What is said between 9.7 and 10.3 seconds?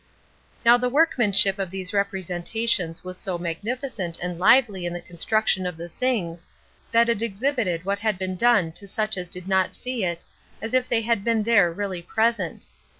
see it,